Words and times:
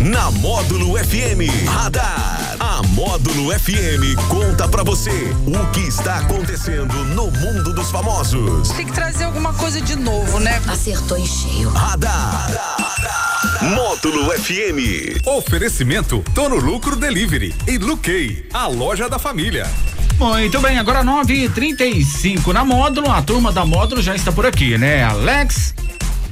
Na 0.00 0.30
Módulo 0.30 0.98
FM 0.98 1.66
Radar. 1.66 2.56
A 2.60 2.82
Módulo 2.88 3.50
FM 3.58 4.14
conta 4.28 4.68
pra 4.68 4.82
você 4.82 5.34
o 5.46 5.70
que 5.72 5.80
está 5.80 6.18
acontecendo 6.18 6.92
no 7.14 7.30
mundo 7.30 7.72
dos 7.72 7.90
famosos. 7.90 8.68
Tem 8.70 8.84
que 8.84 8.92
trazer 8.92 9.24
alguma 9.24 9.54
coisa 9.54 9.80
de 9.80 9.96
novo, 9.96 10.38
né? 10.38 10.60
Acertou 10.68 11.16
em 11.16 11.26
cheio. 11.26 11.70
Radar. 11.70 12.46
Módulo 13.62 14.30
FM. 14.32 15.26
Oferecimento 15.26 16.22
Tono 16.34 16.56
Lucro 16.56 16.94
Delivery 16.94 17.54
e 17.66 17.78
Luquei, 17.78 18.46
a 18.52 18.66
loja 18.66 19.08
da 19.08 19.18
família. 19.18 19.66
Muito 20.18 20.60
bem, 20.60 20.78
agora 20.78 21.02
9h35 21.02 22.52
na 22.52 22.64
módulo. 22.64 23.10
A 23.10 23.22
turma 23.22 23.50
da 23.50 23.64
módulo 23.64 24.02
já 24.02 24.14
está 24.14 24.30
por 24.30 24.44
aqui, 24.44 24.76
né? 24.76 25.02
Alex, 25.04 25.74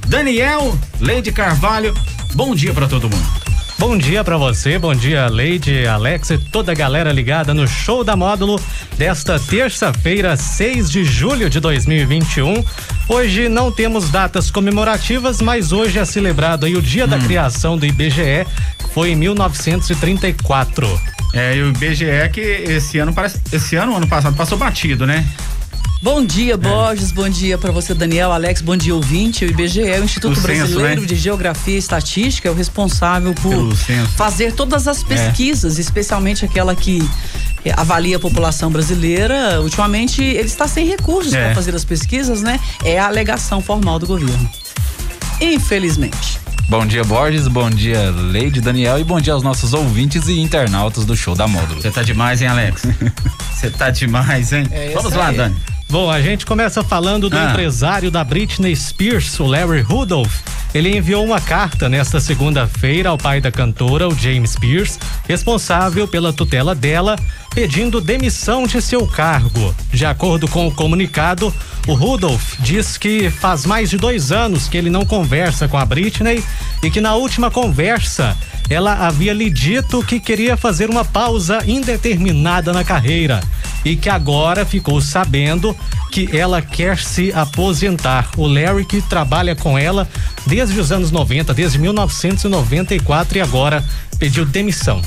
Daniel, 0.07 0.79
Leide 1.01 1.33
Carvalho. 1.33 1.95
Bom 2.35 2.55
dia 2.55 2.75
para 2.75 2.87
todo 2.87 3.09
mundo. 3.09 3.44
Bom 3.77 3.99
dia 3.99 4.23
para 4.23 4.37
você, 4.37 4.79
bom 4.79 4.95
dia 4.95 5.27
Leide, 5.27 5.87
Alex 5.87 6.31
e 6.31 6.39
toda 6.39 6.71
a 6.71 6.75
galera 6.75 7.13
ligada 7.13 7.53
no 7.53 7.67
show 7.67 8.05
da 8.05 8.15
módulo 8.15 8.61
desta 8.97 9.39
terça-feira, 9.39 10.37
6 10.37 10.91
de 10.91 11.05
julho 11.05 11.51
de 11.51 11.59
2021. 11.59 12.65
Hoje 13.09 13.49
não 13.49 13.73
temos 13.73 14.11
datas 14.11 14.51
comemorativas, 14.51 15.43
mas 15.43 15.73
hoje 15.73 15.99
é 15.99 16.05
celebrado 16.05 16.67
aí 16.67 16.77
o 16.77 16.83
dia 16.83 17.05
hum. 17.05 17.09
da 17.09 17.19
criação 17.19 17.77
do 17.77 17.85
IBGE, 17.85 18.47
que 18.79 18.89
foi 18.95 19.11
em 19.11 19.17
1934. 19.17 21.01
É, 21.33 21.57
e 21.57 21.63
o 21.63 21.71
IBGE 21.71 22.31
que 22.33 22.41
esse 22.41 22.99
ano 22.99 23.13
parece, 23.13 23.41
esse 23.53 23.75
ano, 23.75 23.97
ano 23.97 24.07
passado 24.07 24.37
passou 24.37 24.57
batido, 24.57 25.05
né? 25.05 25.27
Bom 26.05 26.23
dia, 26.25 26.53
é. 26.53 26.57
Borges. 26.57 27.11
É. 27.11 27.15
Bom 27.15 27.29
dia 27.29 27.57
para 27.57 27.73
você, 27.73 27.95
Daniel, 27.95 28.31
Alex. 28.31 28.61
Bom 28.61 28.77
dia, 28.77 28.95
ouvinte. 28.95 29.45
O 29.45 29.49
IBGE, 29.49 29.81
o 29.81 30.05
Instituto 30.05 30.39
o 30.39 30.43
Brasileiro 30.43 31.01
né? 31.01 31.07
de 31.07 31.17
Geografia 31.17 31.77
e 31.77 31.79
Estatística, 31.79 32.47
é 32.47 32.53
o 32.53 32.55
responsável 32.55 33.33
por 33.35 33.75
fazer 34.17 34.53
todas 34.53 34.87
as 34.87 35.03
é. 35.03 35.07
pesquisas, 35.07 35.79
é. 35.79 35.81
especialmente 35.81 36.45
aquela 36.45 36.77
que 36.77 37.03
avalia 37.75 38.17
a 38.17 38.21
população 38.21 38.71
brasileira. 38.71 39.63
Ultimamente, 39.63 40.23
ele 40.23 40.47
está 40.47 40.69
sem 40.69 40.87
recursos 40.87 41.33
é. 41.33 41.47
para 41.47 41.55
fazer 41.55 41.75
as 41.75 41.85
pesquisas, 41.85 42.43
né? 42.43 42.61
É 42.85 42.99
a 42.99 43.07
alegação 43.07 43.63
formal 43.63 43.99
do 43.99 44.07
governo. 44.07 44.51
Infelizmente. 45.41 46.39
Bom 46.69 46.87
dia, 46.87 47.05
Borges. 47.05 47.47
Bom 47.49 47.71
dia, 47.71 48.11
Leide, 48.11 48.61
Daniel. 48.61 48.99
E 48.99 49.05
bom 49.05 49.21
dia 49.21 49.33
aos 49.33 49.43
nossos 49.43 49.73
ouvintes 49.73 50.29
e 50.29 50.39
internautas 50.39 51.05
do 51.05 51.17
show 51.17 51.35
da 51.35 51.47
Módulo. 51.47 51.81
Você 51.81 51.91
tá 51.91 52.03
demais, 52.03 52.41
hein, 52.41 52.49
Alex? 52.49 52.83
Você 53.53 53.71
tá 53.71 53.91
demais, 53.91 54.53
hein? 54.53 54.67
É 54.71 54.93
Vamos 54.95 55.13
lá, 55.15 55.29
aí. 55.29 55.37
Dani. 55.37 55.74
Bom, 55.95 56.11
a 56.11 56.21
gente 56.21 56.45
começa 56.45 56.83
falando 56.83 57.31
do 57.31 57.39
ah. 57.39 57.51
empresário 57.51 58.11
da 58.11 58.25
Britney 58.25 58.75
Spears, 58.75 59.39
o 59.39 59.47
Larry 59.47 59.81
Rudolph. 59.81 60.41
Ele 60.75 60.97
enviou 60.97 61.25
uma 61.25 61.41
carta 61.41 61.89
nesta 61.89 62.19
segunda-feira 62.19 63.11
ao 63.11 63.17
pai 63.17 63.41
da 63.41 63.53
cantora, 63.53 64.09
o 64.09 64.19
James 64.19 64.51
Spears, 64.51 64.99
responsável 65.29 66.09
pela 66.09 66.33
tutela 66.33 66.75
dela, 66.75 67.15
pedindo 67.55 68.01
demissão 68.01 68.67
de 68.67 68.83
seu 68.83 69.07
cargo. 69.07 69.73
De 69.93 70.05
acordo 70.05 70.49
com 70.49 70.67
o 70.67 70.75
comunicado, 70.75 71.55
o 71.87 71.95
Rudolph 71.95 72.55
diz 72.61 72.97
que 72.97 73.31
faz 73.31 73.67
mais 73.67 73.91
de 73.91 73.97
dois 73.97 74.33
anos 74.33 74.69
que 74.69 74.77
ele 74.77 74.89
não 74.89 75.05
conversa 75.05 75.69
com 75.69 75.77
a 75.77 75.85
Britney 75.85 76.43
e 76.83 76.91
que 76.91 77.01
na 77.01 77.15
última 77.15 77.51
conversa 77.51 78.37
ela 78.71 79.07
havia 79.07 79.35
lhe 79.35 79.51
dito 79.51 80.03
que 80.03 80.19
queria 80.19 80.57
fazer 80.57 80.89
uma 80.89 81.05
pausa 81.05 81.63
indeterminada 81.67 82.73
na 82.73 82.83
carreira 82.83 83.41
e 83.85 83.97
que 83.97 84.09
agora 84.09 84.65
ficou 84.65 85.01
sabendo 85.01 85.77
que 86.11 86.35
ela 86.35 86.63
quer 86.63 86.97
se 86.97 87.33
aposentar. 87.33 88.31
O 88.37 88.47
Larry 88.47 88.87
que 88.87 89.03
trabalha 89.03 89.55
com 89.55 89.79
ela 89.79 90.09
desde 90.47 90.81
os 90.81 90.91
anos 90.91 91.11
90, 91.11 91.53
desde 91.53 91.79
1994 91.79 93.37
e 93.37 93.41
agora 93.43 93.85
pediu 94.15 94.45
demissão. 94.45 95.03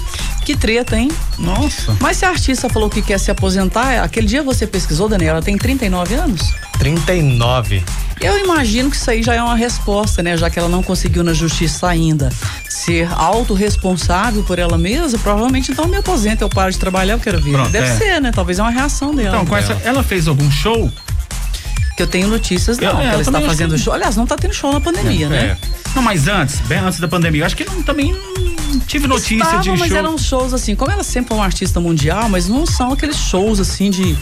Que 0.46 0.56
treta, 0.56 0.98
hein? 0.98 1.10
Nossa. 1.38 1.96
Mas 2.00 2.18
se 2.18 2.26
a 2.26 2.30
artista 2.30 2.70
falou 2.70 2.90
que 2.90 3.02
quer 3.02 3.20
se 3.20 3.30
aposentar, 3.30 4.02
aquele 4.04 4.28
dia 4.28 4.42
você 4.42 4.66
pesquisou, 4.66 5.10
Daniela, 5.10 5.38
ela 5.38 5.46
tem 5.46 5.58
39 5.58 6.16
anos? 6.16 6.54
39. 6.80 7.84
Eu 8.20 8.38
imagino 8.40 8.90
que 8.90 8.96
isso 8.96 9.12
aí 9.12 9.22
já 9.22 9.36
é 9.36 9.42
uma 9.42 9.56
resposta, 9.56 10.24
né? 10.24 10.36
Já 10.38 10.50
que 10.50 10.58
ela 10.58 10.70
não 10.70 10.82
conseguiu 10.82 11.24
na 11.24 11.34
justiça 11.34 11.88
ainda 11.88 12.32
ser 12.68 13.08
autorresponsável 13.14 14.44
por 14.44 14.58
ela 14.58 14.78
mesma, 14.78 15.20
provavelmente 15.20 15.72
então 15.72 15.88
me 15.88 15.98
aposenta, 15.98 16.44
eu 16.44 16.50
paro 16.50 16.72
de 16.72 16.80
trabalhar, 16.80 17.14
eu 17.14 17.20
quero 17.20 17.42
ver. 17.42 17.52
Pronto, 17.52 17.70
Deve 17.70 17.88
é. 17.88 17.96
ser, 17.98 18.22
né? 18.22 18.32
Talvez 18.32 18.58
é 18.58 18.62
uma 18.62 18.72
reação 18.72 19.14
dela. 19.14 19.36
Então, 19.36 19.46
com 19.46 19.56
essa, 19.56 19.74
ela 19.84 20.02
fez 20.02 20.28
algum 20.28 20.50
show? 20.50 20.92
Que 21.98 22.04
eu 22.04 22.08
tenho 22.08 22.28
notícias, 22.28 22.78
não, 22.78 22.90
eu, 22.90 22.96
que 22.98 23.06
ela 23.06 23.22
está 23.22 23.42
fazendo 23.42 23.78
show. 23.78 23.92
Aliás, 23.92 24.16
não 24.16 24.24
está 24.24 24.36
tendo 24.38 24.54
show 24.54 24.72
na 24.72 24.80
pandemia, 24.80 25.26
é, 25.26 25.30
né? 25.30 25.38
É. 25.38 25.58
Não, 25.96 26.04
mas 26.04 26.28
antes, 26.28 26.60
bem 26.62 26.78
antes 26.78 27.00
da 27.00 27.08
pandemia, 27.08 27.44
acho 27.44 27.58
que 27.58 27.66
não, 27.66 27.82
também 27.82 28.14
não 28.14 28.80
tive 28.82 29.08
notícia 29.08 29.36
Estava, 29.36 29.62
de 29.64 29.72
mas 29.72 29.88
show. 29.88 29.98
eram 29.98 30.18
shows 30.18 30.54
assim, 30.54 30.76
como 30.76 30.92
ela 30.92 31.04
sempre 31.04 31.34
é 31.34 31.36
uma 31.36 31.44
artista 31.44 31.80
mundial, 31.80 32.30
mas 32.30 32.48
não 32.48 32.68
são 32.68 32.92
aqueles 32.92 33.16
shows 33.16 33.60
assim 33.60 33.90
de, 33.90 34.16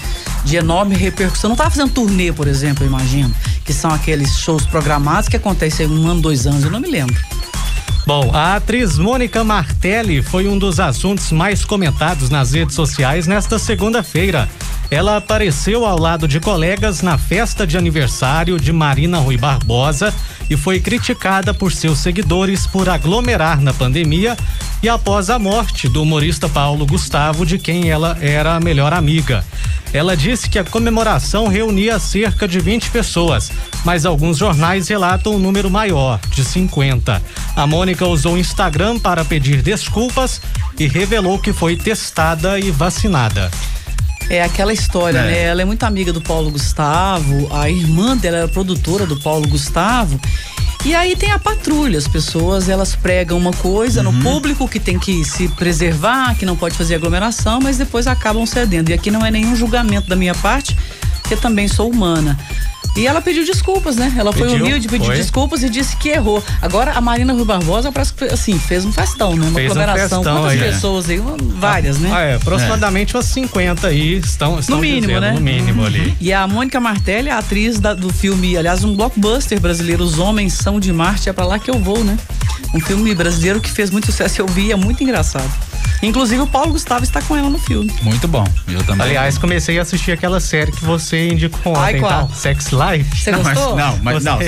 de 0.46 0.56
enorme 0.56 0.96
repercussão. 0.96 1.50
Não 1.50 1.56
estava 1.56 1.70
fazendo 1.70 1.92
turnê, 1.92 2.32
por 2.32 2.48
exemplo, 2.48 2.86
eu 2.86 2.88
imagino, 2.88 3.36
que 3.66 3.74
são 3.74 3.92
aqueles 3.92 4.38
shows 4.38 4.66
programados 4.66 5.28
que 5.28 5.36
acontecem 5.36 5.86
um 5.86 6.08
ano, 6.08 6.22
dois 6.22 6.48
anos, 6.48 6.64
eu 6.64 6.72
não 6.72 6.80
me 6.80 6.90
lembro. 6.90 7.16
Bom, 8.06 8.30
a 8.36 8.56
atriz 8.56 9.00
Mônica 9.00 9.44
Martelli 9.44 10.22
foi 10.22 10.48
um 10.48 10.60
dos 10.60 10.80
assuntos 10.80 11.32
mais 11.32 11.66
comentados 11.66 12.30
nas 12.30 12.54
redes 12.54 12.76
sociais 12.76 13.26
nesta 13.26 13.58
segunda-feira. 13.58 14.48
Ela 14.92 15.18
apareceu 15.18 15.84
ao 15.84 16.00
lado 16.00 16.28
de 16.28 16.40
colegas 16.40 17.02
na 17.02 17.18
festa 17.18 17.66
de 17.66 17.76
aniversário 17.76 18.60
de 18.60 18.72
Marina 18.72 19.18
Rui 19.18 19.38
Barbosa 19.38 20.14
e 20.50 20.58
foi 20.58 20.80
criticada 20.80 21.54
por 21.54 21.72
seus 21.72 22.00
seguidores 22.00 22.66
por 22.68 22.90
aglomerar 22.90 23.62
na 23.62 23.74
pandemia 23.74 24.38
e 24.84 24.90
após 24.90 25.30
a 25.30 25.40
morte 25.40 25.88
do 25.88 26.04
humorista 26.04 26.48
Paulo 26.48 26.86
Gustavo, 26.86 27.46
de 27.46 27.58
quem 27.58 27.90
ela 27.90 28.18
era 28.22 28.56
a 28.56 28.60
melhor 28.60 28.94
amiga. 28.94 29.44
Ela 29.94 30.16
disse 30.16 30.50
que 30.50 30.60
a 30.60 30.64
comemoração 30.64 31.48
reunia 31.48 31.98
cerca 32.00 32.48
de 32.48 32.60
20 32.60 32.90
pessoas, 32.90 33.52
mas 33.86 34.06
alguns 34.06 34.38
jornais 34.38 34.88
relatam 34.90 35.36
um 35.36 35.40
número 35.40 35.72
maior, 35.72 36.20
de 36.30 36.44
50. 36.44 37.22
A 37.56 37.66
Mônica 37.66 38.06
usou 38.06 38.34
o 38.34 38.38
Instagram 38.38 39.00
para 39.00 39.24
pedir 39.24 39.62
desculpas 39.62 40.42
e 40.78 40.86
revelou 40.86 41.40
que 41.40 41.54
foi 41.54 41.78
testada 41.78 42.60
e 42.60 42.72
vacinada. 42.72 43.50
É 44.30 44.44
aquela 44.44 44.74
história, 44.74 45.20
é. 45.20 45.24
né? 45.24 45.44
Ela 45.44 45.62
é 45.62 45.66
muito 45.66 45.84
amiga 45.84 46.12
do 46.12 46.22
Paulo 46.22 46.52
Gustavo, 46.52 47.48
a 47.54 47.70
irmã 47.70 48.18
dela 48.18 48.38
era 48.38 48.48
produtora 48.48 49.06
do 49.06 49.18
Paulo 49.18 49.48
Gustavo. 49.48 50.20
E 50.84 50.94
aí 50.94 51.16
tem 51.16 51.32
a 51.32 51.40
patrulha, 51.40 51.98
as 51.98 52.08
pessoas 52.08 52.70
elas 52.70 52.96
pregam 52.96 53.38
uma 53.38 53.52
coisa 53.52 54.04
uhum. 54.04 54.12
no 54.12 54.24
público 54.24 54.68
que 54.68 54.80
tem 54.80 55.00
que 55.00 55.24
se 55.26 55.48
preservar, 55.50 56.36
que 56.36 56.46
não 56.46 56.56
pode 56.56 56.78
fazer 56.78 56.96
aglomeração, 56.96 57.60
mas 57.60 57.78
depois 57.78 58.06
acabam 58.06 58.46
cedendo. 58.46 58.90
E 58.90 58.94
aqui 58.94 59.10
não 59.10 59.26
é 59.26 59.32
nenhum 59.32 59.56
julgamento 59.56 60.08
da 60.08 60.16
minha 60.16 60.36
parte, 60.36 60.78
porque 61.22 61.36
também 61.36 61.68
sou 61.68 61.90
humana. 61.90 62.38
E 62.96 63.06
ela 63.06 63.22
pediu 63.22 63.44
desculpas, 63.44 63.98
né? 63.98 64.14
Ela 64.18 64.32
foi 64.32 64.48
pediu, 64.48 64.66
humilde, 64.66 64.88
pediu 64.88 65.08
foi. 65.08 65.18
desculpas 65.18 65.64
e 65.64 65.70
disse 65.70 65.98
que 65.98 66.10
errou. 66.10 66.42
Agora, 66.62 66.94
a 66.94 67.02
Marina 67.02 67.34
Rui 67.34 67.44
Barbosa 67.44 67.92
parece 67.92 68.14
que, 68.14 68.24
assim, 68.26 68.58
fez 68.58 68.86
um 68.86 68.92
festão, 68.92 69.36
né? 69.36 69.46
Uma 69.48 69.54
fez 69.54 69.72
aglomeração. 69.72 70.22
Um 70.22 70.24
festão, 70.24 70.42
Quantas 70.42 70.52
aí, 70.52 70.72
pessoas 70.72 71.10
aí? 71.10 71.22
Várias, 71.58 72.00
né? 72.00 72.10
Ah, 72.14 72.22
é, 72.22 72.36
aproximadamente 72.36 73.14
é. 73.14 73.18
umas 73.18 73.26
50 73.26 73.88
aí 73.88 74.16
estão, 74.16 74.60
estão 74.60 74.78
No 74.78 74.82
mínimo, 74.82 75.08
dizendo, 75.08 75.22
né? 75.22 75.32
No 75.34 75.42
mínimo 75.42 75.82
uhum. 75.82 75.88
ali. 75.88 76.16
E 76.22 76.32
a 76.32 76.48
Mônica 76.48 76.80
Martelli, 76.80 77.30
a 77.30 77.40
atriz 77.40 77.80
da, 77.80 77.94
do 77.94 78.14
filme, 78.14 78.58
aliás, 78.58 78.84
um 78.84 78.96
blockbuster 78.96 79.60
brasileiro, 79.60 80.04
Os 80.04 80.18
Homens 80.18 80.54
São 80.54 80.80
de 80.80 80.94
Marte, 80.94 81.28
é 81.28 81.34
pra 81.34 81.46
lá 81.46 81.60
que 81.60 81.70
eu 81.70 81.78
vou, 81.78 82.02
né? 82.02 82.18
Um 82.74 82.80
filme 82.80 83.14
brasileiro 83.14 83.60
que 83.60 83.70
fez 83.70 83.90
muito 83.90 84.06
sucesso, 84.06 84.42
eu 84.42 84.48
vi, 84.48 84.72
é 84.72 84.76
muito 84.76 85.04
engraçado. 85.04 85.52
Inclusive 86.06 86.42
o 86.42 86.48
Paulo 86.48 86.72
Gustavo 86.72 87.04
está 87.04 87.22
com 87.22 87.36
ela 87.36 87.50
no 87.50 87.60
filme. 87.60 87.94
Muito 88.02 88.28
bom. 88.28 88.46
Eu 88.68 88.84
também. 88.84 89.08
Aliás, 89.08 89.38
comecei 89.38 89.80
a 89.80 89.82
assistir 89.82 90.12
aquela 90.12 90.40
série 90.40 90.72
que 90.72 90.84
você 90.84 91.30
indicou 91.30 91.74
ontem, 91.74 91.82
Ai, 91.82 92.00
qual? 92.00 92.28
tá? 92.28 92.34
Sex 92.34 92.70
Life. 92.72 93.18
Você 93.18 93.32
gostou? 93.32 93.76
Não, 93.76 94.00
mas 94.02 94.24
você... 94.24 94.30
não. 94.30 94.36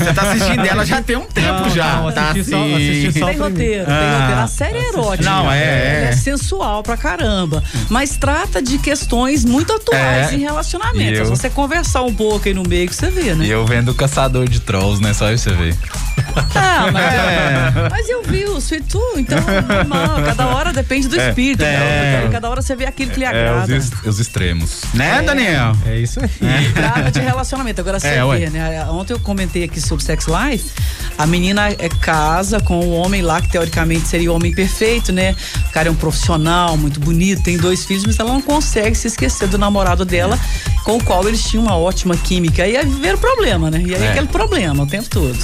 Você 0.00 0.14
tá 0.14 0.22
assistindo 0.22 0.64
ela 0.66 0.84
já 0.84 1.02
tem 1.02 1.16
um 1.16 1.26
tempo 1.26 1.62
não, 1.62 1.70
já. 1.70 1.96
Não, 1.96 2.12
tá 2.12 2.30
assisti, 2.30 2.40
assim. 2.40 2.70
só, 2.70 2.76
assisti 2.76 3.18
só 3.18 3.26
tem 3.26 3.38
roteiro, 3.38 3.84
ah, 3.86 3.98
tem 3.98 4.20
roteiro. 4.20 4.40
A 4.40 4.46
série 4.46 4.78
é 4.78 4.88
erótica. 4.88 5.30
Não, 5.30 5.52
é, 5.52 5.58
é. 5.58 6.08
é 6.10 6.12
sensual 6.12 6.82
pra 6.82 6.96
caramba. 6.96 7.62
Mas 7.88 8.16
trata 8.16 8.62
de 8.62 8.78
questões 8.78 9.44
muito 9.44 9.72
atuais 9.72 10.32
é. 10.32 10.34
em 10.34 10.40
relacionamentos. 10.40 11.18
Eu... 11.18 11.24
Se 11.26 11.30
você 11.30 11.50
conversar 11.50 12.02
um 12.02 12.14
pouco 12.14 12.48
aí 12.48 12.54
no 12.54 12.62
meio 12.62 12.88
que 12.88 12.94
você 12.94 13.10
vê, 13.10 13.34
né? 13.34 13.44
E 13.44 13.50
eu 13.50 13.64
vendo 13.66 13.94
Caçador 13.94 14.48
de 14.48 14.60
Trolls, 14.60 15.02
né? 15.02 15.12
Só 15.14 15.30
isso 15.32 15.50
você 15.50 15.56
vê. 15.56 15.74
Ah, 16.54 16.90
mas, 16.92 17.14
é. 17.14 17.88
mas 17.90 18.08
eu 18.08 18.22
vi 18.22 18.44
o 18.44 18.58
Sweet 18.58 18.86
Tooth, 18.88 19.20
então 19.20 19.38
normal. 19.38 20.22
Cada 20.24 20.46
hora 20.48 20.72
depende 20.72 21.08
do 21.08 21.20
é, 21.20 21.28
espírito. 21.28 21.62
É, 21.62 22.28
Cada 22.30 22.48
hora 22.48 22.62
você 22.62 22.76
vê 22.76 22.86
aquilo 22.86 23.10
que 23.10 23.18
lhe 23.18 23.24
é, 23.24 23.28
agrada. 23.28 23.74
É, 23.74 23.78
os, 23.78 23.90
os, 24.04 24.20
extremos. 24.20 24.82
Né, 24.94 25.18
é. 25.18 25.22
Daniel? 25.22 25.76
É 25.86 25.98
isso 25.98 26.20
aí. 26.20 26.30
É. 26.42 26.72
Trata 26.72 27.10
de 27.10 27.20
relacionamento. 27.20 27.80
Agora 27.80 27.98
você 27.98 28.08
é, 28.08 28.24
vê, 28.24 28.50
né? 28.50 28.84
Ontem 28.90 29.12
eu 29.12 29.20
comentei 29.20 29.64
aqui 29.64 29.80
sobre 29.80 30.04
Sex 30.04 30.26
Life. 30.26 30.70
A 31.18 31.26
menina 31.26 31.68
é 31.70 31.88
casa 32.00 32.60
com 32.60 32.80
um 32.80 32.94
homem 32.94 33.22
lá 33.22 33.40
que 33.40 33.48
teoricamente 33.48 34.06
seria 34.06 34.32
o 34.32 34.34
homem 34.34 34.54
perfeito, 34.54 35.12
né? 35.12 35.34
O 35.68 35.72
cara 35.72 35.88
é 35.88 35.90
um 35.90 35.94
profissional, 35.94 36.76
muito 36.76 37.00
bonito, 37.00 37.42
tem 37.42 37.56
dois 37.56 37.84
filhos, 37.84 38.04
mas 38.04 38.18
ela 38.18 38.32
não 38.32 38.42
consegue 38.42 38.96
se 38.96 39.08
esquecer 39.08 39.48
do 39.48 39.58
namorado 39.58 40.04
dela. 40.04 40.38
Com 40.84 40.96
o 40.96 41.04
qual 41.04 41.26
eles 41.26 41.42
tinham 41.44 41.64
uma 41.64 41.76
ótima 41.76 42.16
química. 42.16 42.66
E 42.66 42.76
aí 42.76 42.86
o 42.86 43.18
problema, 43.18 43.70
né? 43.70 43.82
E 43.84 43.94
aí 43.94 44.02
É. 44.02 44.10
aquele 44.10 44.26
problema 44.28 44.82
o 44.82 44.86
tempo 44.86 45.08
todo. 45.08 45.36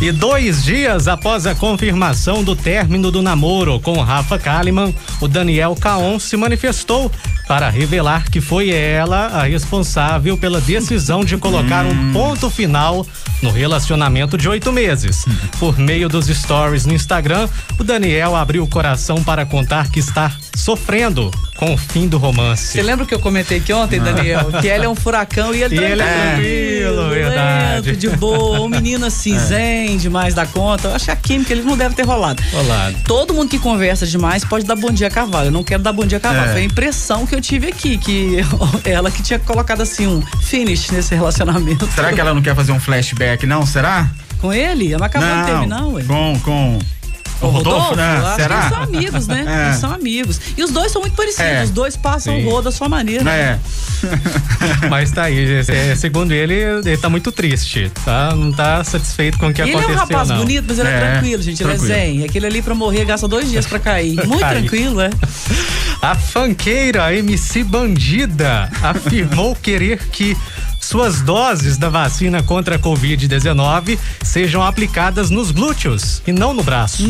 E 0.00 0.12
dois 0.12 0.64
dias 0.64 1.08
após 1.08 1.46
a 1.46 1.54
confirmação 1.54 2.44
do 2.44 2.54
término 2.54 3.10
do 3.10 3.22
namoro 3.22 3.80
com 3.80 4.00
Rafa 4.00 4.38
Kalimann, 4.38 4.94
o 5.20 5.28
Daniel 5.28 5.74
Caon 5.74 6.18
se 6.18 6.36
manifestou 6.36 7.10
para 7.46 7.68
revelar 7.70 8.28
que 8.30 8.40
foi 8.40 8.70
ela 8.70 9.26
a 9.26 9.44
responsável 9.44 10.36
pela 10.36 10.60
decisão 10.60 11.24
de 11.24 11.36
colocar 11.36 11.84
um 11.86 12.12
ponto 12.12 12.50
final 12.50 13.06
no 13.42 13.50
relacionamento 13.50 14.36
de 14.36 14.48
oito 14.48 14.72
meses. 14.72 15.24
Por 15.58 15.78
meio 15.78 16.08
dos 16.08 16.26
stories 16.26 16.86
no 16.86 16.94
Instagram, 16.94 17.48
o 17.78 17.84
Daniel 17.84 18.34
abriu 18.34 18.64
o 18.64 18.68
coração 18.68 19.22
para 19.22 19.44
contar 19.46 19.90
que 19.90 20.00
está 20.00 20.32
sofrendo 20.54 21.30
com 21.56 21.72
o 21.72 21.76
fim 21.76 22.06
do 22.08 22.18
romance. 22.18 22.72
Você 22.72 22.82
lembra 22.82 23.06
que 23.06 23.14
eu 23.14 23.18
comentei 23.18 23.58
aqui 23.58 23.72
ontem, 23.72 24.00
Daniel? 24.00 24.50
que 24.60 24.66
ele 24.66 24.84
é 24.84 24.88
um 24.88 24.94
furacão 24.94 25.54
e 25.54 25.62
ele, 25.62 25.74
E 25.74 25.78
ele 25.78 26.02
é 26.02 26.32
tranquilo, 26.32 27.08
verdade. 27.10 27.90
lento, 27.90 27.98
de 27.98 28.08
boa, 28.10 28.60
um 28.60 28.68
menino 28.68 29.04
assim, 29.06 29.38
zen 29.38 29.96
demais 29.96 30.34
da 30.34 30.46
conta. 30.46 30.88
Eu 30.88 30.94
acho 30.94 31.06
que 31.06 31.10
a 31.10 31.16
química 31.16 31.52
ele 31.52 31.62
não 31.62 31.76
deve 31.76 31.94
ter 31.94 32.04
rolado. 32.04 32.42
Rolado. 32.52 32.96
Todo 33.04 33.32
mundo 33.32 33.48
que 33.48 33.58
conversa 33.58 34.06
demais 34.06 34.44
pode 34.44 34.66
dar 34.66 34.76
bom 34.76 34.90
dia 34.90 35.06
a 35.06 35.10
cavalo. 35.10 35.46
Eu 35.46 35.52
não 35.52 35.64
quero 35.64 35.82
dar 35.82 35.92
bom 35.92 36.04
dia 36.04 36.18
a 36.18 36.20
cavalo. 36.20 36.48
É. 36.48 36.52
Foi 36.52 36.60
a 36.60 36.64
impressão 36.64 37.26
que 37.26 37.35
eu 37.36 37.40
tive 37.40 37.68
aqui, 37.68 37.98
que 37.98 38.38
ela 38.84 39.10
que 39.10 39.22
tinha 39.22 39.38
colocado 39.38 39.82
assim 39.82 40.06
um 40.06 40.22
finish 40.42 40.90
nesse 40.90 41.14
relacionamento. 41.14 41.86
Será 41.94 42.12
que 42.12 42.20
ela 42.20 42.32
não 42.32 42.42
quer 42.42 42.54
fazer 42.54 42.72
um 42.72 42.80
flashback, 42.80 43.46
não? 43.46 43.64
Será? 43.66 44.10
Com 44.40 44.52
ele? 44.52 44.94
A 44.94 45.08
cavalo 45.08 45.36
não 45.36 45.44
teve, 45.44 45.66
não, 45.66 45.92
ué. 45.94 46.04
Com, 46.04 46.40
com 46.40 46.78
O 47.40 47.48
Rodolfo, 47.48 47.94
né? 47.96 48.16
acho 48.24 48.36
Será? 48.36 48.48
que 48.48 48.62
eles 48.62 48.68
são 48.70 48.82
amigos, 48.82 49.26
né? 49.28 49.44
É. 49.46 49.66
Eles 49.68 49.76
são 49.78 49.92
amigos. 49.92 50.40
E 50.56 50.64
os 50.64 50.70
dois 50.70 50.90
são 50.92 51.00
muito 51.02 51.14
parecidos. 51.14 51.44
É. 51.46 51.62
Os 51.64 51.70
dois 51.70 51.96
passam 51.96 52.34
Sim. 52.34 52.46
o 52.46 52.50
rodo 52.50 52.62
da 52.64 52.72
sua 52.72 52.88
maneira. 52.88 53.30
É. 53.30 53.58
Mas 54.90 55.10
tá 55.10 55.24
aí, 55.24 55.60
é, 55.68 55.94
segundo 55.96 56.32
ele, 56.32 56.54
ele 56.54 56.96
tá 56.96 57.08
muito 57.08 57.30
triste, 57.32 57.90
tá? 58.04 58.34
Não 58.34 58.52
tá 58.52 58.82
satisfeito 58.84 59.38
com 59.38 59.48
o 59.48 59.52
que 59.54 59.62
E 59.62 59.64
ele 59.64 59.72
é 59.72 59.76
um 59.76 59.80
aconteceu, 59.80 60.00
rapaz 60.00 60.28
não. 60.28 60.38
bonito, 60.38 60.64
mas 60.68 60.78
ele 60.78 60.88
é, 60.88 60.92
É, 60.92 61.00
tranquilo, 61.12 61.42
gente. 61.42 61.62
Ele 61.62 61.70
tranquilo. 61.70 61.92
é 61.92 61.96
zen. 61.96 62.24
Aquele 62.24 62.46
ali 62.46 62.62
pra 62.62 62.74
morrer 62.74 63.04
gasta 63.04 63.26
dois 63.28 63.48
dias 63.50 63.66
pra 63.66 63.78
cair. 63.78 64.14
Muito 64.26 64.40
Cair. 64.40 64.58
tranquilo, 64.60 65.00
é. 65.00 65.10
A 66.02 66.14
fanqueira 66.14 67.14
MC 67.14 67.64
Bandida 67.64 68.70
afirmou 68.82 69.54
querer 69.56 69.98
que 70.10 70.36
suas 70.86 71.20
doses 71.20 71.76
da 71.76 71.88
vacina 71.88 72.42
contra 72.42 72.76
a 72.76 72.78
Covid-19 72.78 73.98
sejam 74.22 74.62
aplicadas 74.62 75.30
nos 75.30 75.50
glúteos 75.50 76.22
e 76.26 76.32
não 76.32 76.54
no 76.54 76.62
braço. 76.62 77.02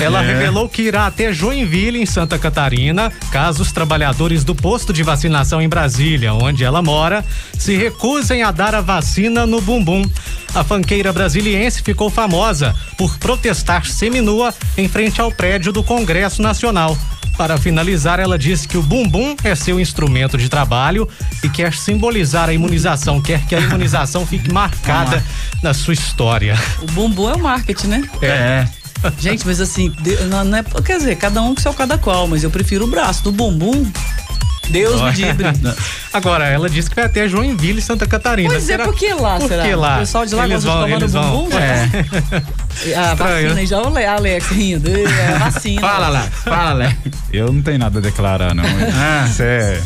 Ela 0.00 0.22
É. 0.22 0.26
revelou 0.26 0.68
que 0.68 0.82
irá 0.82 1.06
até 1.06 1.32
Joinville, 1.32 2.00
em 2.00 2.06
Santa 2.06 2.38
Catarina, 2.38 3.12
caso 3.30 3.62
os 3.62 3.70
trabalhadores 3.70 4.42
do 4.42 4.54
posto 4.54 4.92
de 4.92 5.02
vacinação 5.02 5.62
em 5.62 5.68
Brasília, 5.68 6.34
onde 6.34 6.64
ela 6.64 6.82
mora, 6.82 7.24
se 7.58 7.76
recusem 7.76 8.42
a 8.42 8.50
dar 8.50 8.74
a 8.74 8.80
vacina 8.80 9.46
no 9.46 9.60
bumbum. 9.60 10.04
A 10.54 10.64
fanqueira 10.64 11.12
brasiliense 11.12 11.82
ficou 11.82 12.10
famosa 12.10 12.74
por 12.98 13.16
protestar 13.18 13.86
seminua 13.86 14.52
em 14.76 14.88
frente 14.88 15.20
ao 15.20 15.30
prédio 15.30 15.72
do 15.72 15.82
Congresso 15.82 16.42
Nacional. 16.42 16.96
Para 17.36 17.58
finalizar, 17.58 18.20
ela 18.20 18.38
disse 18.38 18.68
que 18.68 18.78
o 18.78 18.82
bumbum 18.82 19.34
é 19.42 19.54
seu 19.54 19.80
instrumento 19.80 20.38
de 20.38 20.48
trabalho 20.48 21.08
e 21.42 21.48
quer 21.48 21.74
simbolizar 21.74 22.48
a 22.48 22.52
imunização, 22.52 23.20
quer 23.20 23.44
que 23.44 23.54
a 23.54 23.60
imunização 23.60 24.24
fique 24.24 24.52
marcada 24.52 25.24
na 25.62 25.74
sua 25.74 25.94
história. 25.94 26.56
O 26.80 26.86
bumbum 26.92 27.28
é 27.28 27.34
o 27.34 27.40
marketing, 27.40 27.86
né? 27.88 28.10
É. 28.22 28.66
Gente, 29.18 29.46
mas 29.46 29.60
assim, 29.60 29.92
não, 30.28 30.44
não 30.44 30.58
é, 30.58 30.62
quer 30.84 30.96
dizer, 30.96 31.16
cada 31.16 31.42
um 31.42 31.54
com 31.54 31.60
seu 31.60 31.74
cada 31.74 31.98
qual, 31.98 32.26
mas 32.26 32.42
eu 32.42 32.50
prefiro 32.50 32.84
o 32.84 32.88
braço 32.88 33.22
do 33.24 33.32
bumbum. 33.32 33.90
Deus 34.70 35.00
me 35.00 35.10
livre. 35.12 35.44
Agora, 36.12 36.46
ela 36.46 36.68
disse 36.70 36.88
que 36.88 36.96
vai 36.96 37.04
até 37.06 37.28
Joinville, 37.28 37.80
Santa 37.82 38.06
Catarina. 38.06 38.48
Pois 38.50 38.62
é, 38.64 38.66
Será- 38.66 38.84
por 38.84 38.94
que 38.94 39.12
lá, 39.12 39.38
por 39.38 39.48
será? 39.48 39.62
que 39.64 39.74
lá? 39.74 39.96
O 39.96 39.98
pessoal 40.00 40.26
de 40.26 40.34
lá 40.34 40.44
eles 40.44 40.64
gosta 40.64 40.78
vão, 40.88 40.98
de 40.98 41.06
tomar 41.12 41.22
no 41.24 41.30
vão. 41.32 41.42
bumbum? 41.44 41.58
É. 41.58 41.88
A 42.98 43.12
Estranho. 43.12 43.16
vacina 43.16 43.54
aí 43.60 43.66
já 43.66 43.80
o 43.82 43.88
Le- 43.92 44.04
Alex 44.06 44.46
rindo. 44.48 44.90
É 44.90 45.28
a 45.34 45.38
vacina. 45.38 45.80
Fala 45.80 46.08
lá, 46.08 46.22
fala 46.44 46.72
lá. 46.72 46.92
Eu 47.32 47.52
não 47.52 47.62
tenho 47.62 47.78
nada 47.78 47.98
a 47.98 48.02
declarar, 48.02 48.54
não. 48.54 48.64
Ah. 48.94 49.26
Isso 49.28 49.42
é 49.42 49.80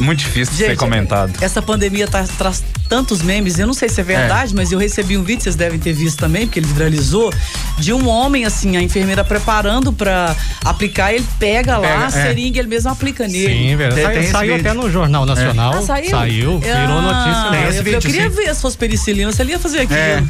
muito 0.00 0.20
difícil 0.20 0.52
de 0.54 0.58
ser 0.60 0.68
Gente, 0.70 0.78
comentado. 0.78 1.32
Essa 1.40 1.62
pandemia 1.62 2.06
tá, 2.08 2.24
traz 2.38 2.62
tantos 2.88 3.22
memes, 3.22 3.58
eu 3.58 3.66
não 3.66 3.72
sei 3.74 3.88
se 3.88 4.00
é 4.00 4.04
verdade, 4.04 4.54
mas 4.54 4.70
eu 4.70 4.78
recebi 4.78 5.16
um 5.16 5.22
vídeo, 5.22 5.42
vocês 5.42 5.56
devem 5.56 5.78
ter 5.78 5.92
visto 5.92 6.18
também, 6.18 6.46
porque 6.46 6.58
ele 6.60 6.66
viralizou, 6.66 7.32
de 7.78 7.92
um 7.92 8.06
homem, 8.08 8.44
assim, 8.44 8.76
a 8.76 8.82
enfermeira 8.82 9.24
preparando 9.24 9.92
pra 9.92 10.36
aplicar, 10.64 11.12
ele 11.14 11.24
pega, 11.38 11.78
lá 11.78 11.88
Pega, 11.88 12.04
a 12.04 12.06
é. 12.08 12.10
seringa, 12.10 12.58
ele 12.58 12.68
mesmo 12.68 12.90
aplica 12.90 13.26
nele. 13.26 13.46
Sim, 13.70 13.76
verdade. 13.76 13.94
Tem- 13.94 14.04
Saiu, 14.04 14.14
tem 14.14 14.22
esse 14.22 14.32
saiu 14.32 14.54
vídeo. 14.56 14.70
até 14.70 14.78
no 14.78 14.90
Jornal 14.90 15.24
Nacional. 15.26 15.74
Ah, 15.78 15.82
saiu? 15.82 16.10
Saiu, 16.10 16.58
virou 16.58 16.98
Ah, 16.98 17.50
notícia. 17.50 17.50
Tem 17.82 17.92
eu, 17.92 17.94
eu 17.94 18.00
queria 18.00 18.22
sim. 18.30 18.36
ver 18.36 18.54
se 18.54 18.60
fosse 18.60 18.76
penicilina, 18.76 19.32
você 19.32 19.44
ia 19.44 19.58
fazer 19.58 19.80
aquilo. 19.80 20.28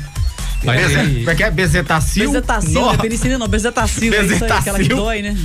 Como 0.65 1.31
é 1.31 1.35
que 1.35 1.43
é? 1.43 1.51
Bezetacil? 1.51 2.27
Bezetacil, 2.27 2.73
não 2.73 2.93
é 2.93 2.97
penicilina 2.97 3.39
não, 3.39 3.49
bezetacil, 3.49 4.13
é 4.15 4.25
isso 4.25 4.45
aí, 4.45 4.51
aquela 4.53 4.79
que 4.79 4.89
dói, 4.89 5.23
né? 5.23 5.37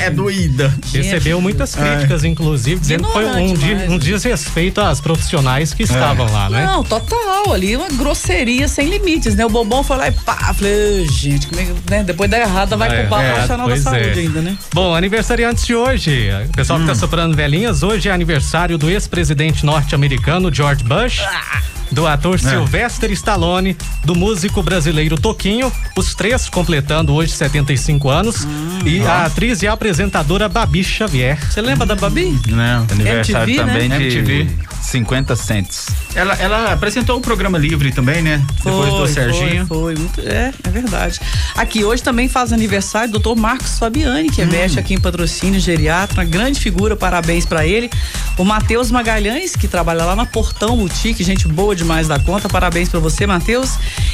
É 0.00 0.10
doída. 0.10 0.74
Recebeu 0.92 1.40
muitas 1.40 1.74
críticas, 1.74 2.24
inclusive, 2.24 2.80
dizendo 2.80 3.04
que 3.06 3.12
foi 3.12 3.24
um, 3.26 3.54
di- 3.54 3.74
um 3.74 3.88
né? 3.92 3.98
desrespeito 3.98 4.80
às 4.80 5.00
profissionais 5.00 5.74
que 5.74 5.82
estavam 5.82 6.30
lá, 6.32 6.48
né? 6.50 6.64
Não, 6.66 6.82
total, 6.82 7.52
ali 7.52 7.76
uma 7.76 7.88
grosseria 7.88 8.66
sem 8.68 8.88
limites, 8.88 9.34
né? 9.34 9.44
O 9.44 9.48
Bobão 9.48 9.82
foi 9.84 9.96
lá 9.96 10.08
e 10.08 10.12
pá, 10.12 10.52
falei, 10.54 11.02
"Ô, 11.02 11.12
gente, 11.12 11.46
como 11.46 11.60
é 11.60 11.64
que, 11.64 11.72
né? 11.90 12.02
depois 12.02 12.30
da 12.30 12.38
errada 12.38 12.76
vai 12.76 12.88
É, 12.88 13.00
culpar 13.02 13.22
é, 13.24 13.28
o 13.28 13.32
profissional 13.32 13.68
da 13.68 13.76
saúde 13.76 14.00
é. 14.18 14.22
ainda, 14.22 14.40
né? 14.42 14.56
Bom, 14.72 14.94
aniversariantes 14.94 15.66
de 15.66 15.74
hoje. 15.74 16.30
O 16.48 16.52
pessoal 16.56 16.78
Hum. 16.78 16.82
que 16.82 16.88
tá 16.88 16.94
soprando 16.94 17.36
velhinhas, 17.36 17.82
hoje 17.82 18.08
é 18.08 18.12
aniversário 18.12 18.78
do 18.78 18.88
ex-presidente 18.90 19.64
norte-americano 19.66 20.52
George 20.52 20.84
Bush. 20.84 21.20
Ah. 21.20 21.62
Do 21.92 22.06
ator 22.06 22.34
É. 22.36 22.38
Sylvester 22.38 23.10
Stallone, 23.12 23.76
do 24.04 24.14
músico 24.14 24.62
brasileiro 24.62 25.16
Toquinho, 25.20 25.70
os 25.96 26.14
três 26.14 26.48
completando 26.48 27.12
hoje 27.12 27.32
75 27.32 28.08
anos, 28.08 28.44
Hum. 28.44 28.78
e 28.86 29.02
a 29.02 29.26
atriz 29.26 29.62
e 29.62 29.68
apresentadora 29.68 30.48
Babi 30.48 30.82
Xavier. 30.82 31.38
Você 31.50 31.60
lembra 31.60 31.86
da 31.86 31.94
Babi? 31.94 32.38
Não. 32.48 32.86
Aniversário 32.90 33.54
MTV, 33.54 33.64
né? 33.64 33.72
também 33.72 33.88
de 33.88 34.18
MTV. 34.18 34.72
50 34.82 35.36
cents. 35.36 35.86
Ela, 36.14 36.34
ela 36.34 36.72
apresentou 36.72 37.16
o 37.16 37.20
programa 37.20 37.56
livre 37.56 37.92
também, 37.92 38.20
né? 38.20 38.42
Depois 38.64 38.92
do 38.92 39.06
Serginho. 39.06 39.64
Foi, 39.66 39.94
foi, 39.94 39.94
muito, 39.94 40.20
é, 40.20 40.52
é 40.64 40.68
verdade. 40.70 41.20
Aqui 41.54 41.84
hoje 41.84 42.02
também 42.02 42.28
faz 42.28 42.52
aniversário 42.52 43.08
o 43.08 43.12
doutor 43.12 43.36
Marcos 43.36 43.78
Fabiani, 43.78 44.28
que 44.28 44.42
é 44.42 44.44
mestre 44.44 44.80
aqui 44.80 44.94
em 44.94 45.00
patrocínio, 45.00 45.60
geriatra, 45.60 46.20
uma 46.20 46.24
grande 46.24 46.58
figura, 46.60 46.96
parabéns 46.96 47.46
pra 47.46 47.64
ele. 47.64 47.88
O 48.36 48.44
Matheus 48.44 48.90
Magalhães, 48.90 49.54
que 49.54 49.68
trabalha 49.68 50.04
lá 50.04 50.16
na 50.16 50.26
Portão 50.26 50.76
Boutique, 50.76 51.22
gente 51.22 51.46
boa 51.46 51.76
demais 51.82 52.06
da 52.06 52.18
conta, 52.18 52.48
parabéns 52.48 52.88
pra 52.88 53.00
você, 53.00 53.26
Matheus. 53.26 53.70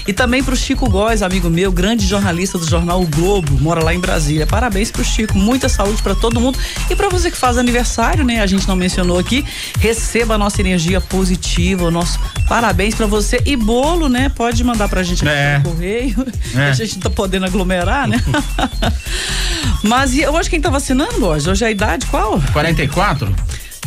E 0.06 0.12
também 0.12 0.43
pro 0.43 0.56
Chico 0.56 0.88
Góes, 0.88 1.20
amigo 1.23 1.50
meu, 1.50 1.70
grande 1.70 2.06
jornalista 2.06 2.56
do 2.59 2.67
jornal 2.69 3.03
O 3.03 3.06
Globo, 3.06 3.61
mora 3.61 3.85
lá 3.85 3.94
em 3.94 4.00
Brasília. 4.00 4.47
Parabéns 4.47 4.91
pro 4.91 5.05
Chico, 5.05 5.37
muita 5.37 5.69
saúde 5.69 6.03
pra 6.03 6.15
todo 6.15 6.41
mundo. 6.41 6.58
E 6.89 6.96
pra 6.96 7.08
você 7.10 7.31
que 7.31 7.37
faz 7.37 7.58
aniversário, 7.58 8.25
né? 8.25 8.41
A 8.41 8.46
gente 8.46 8.67
não 8.67 8.75
mencionou 8.75 9.19
aqui, 9.19 9.44
receba 9.81 10.34
a 10.34 10.39
nossa 10.39 10.60
energia 10.63 10.98
positiva, 11.01 11.84
o 11.84 11.91
nosso 11.91 12.19
parabéns 12.48 12.94
pra 12.94 13.06
você. 13.06 13.41
E 13.44 13.55
bolo, 13.55 14.08
né? 14.08 14.31
Pode 14.31 14.65
mandar 14.65 14.89
pra 14.89 15.03
gente 15.03 15.22
aqui 15.29 15.37
É. 15.39 15.58
no 15.58 15.65
correio. 15.70 16.27
É. 16.56 16.69
A 16.70 16.72
gente 16.72 16.94
não 16.94 17.03
tá 17.03 17.10
podendo 17.10 17.44
aglomerar, 17.44 18.08
né? 18.08 18.22
Mas 19.84 20.15
e 20.15 20.27
hoje 20.27 20.48
quem 20.51 20.60
tá 20.60 20.70
vacinando, 20.70 21.20
Borges? 21.20 21.46
Hoje 21.46 21.65
é 21.65 21.69
a 21.69 21.70
idade 21.70 22.06
qual? 22.06 22.41
44? 22.53 23.34